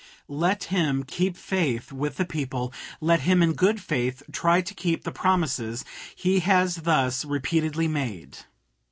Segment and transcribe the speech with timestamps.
[0.27, 5.03] Let him keep faith with the people; let him in good faith try to keep
[5.03, 5.85] the promises
[6.15, 8.37] he has thus repeatedly made.